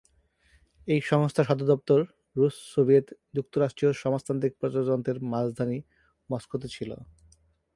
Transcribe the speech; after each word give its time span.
এই 0.87 1.01
সংস্থার 1.03 1.47
সদর 1.49 1.67
দপ্তর 1.67 1.99
রুশ 2.35 2.55
সোভিয়েত 2.73 3.07
যুক্তরাষ্ট্রীয় 3.35 3.91
সমাজতান্ত্রিক 3.93 4.53
প্রজাতন্ত্রের 4.59 5.17
রাজধানী 5.33 5.77
মস্কোতে 6.29 6.67
ছিল। 6.75 6.91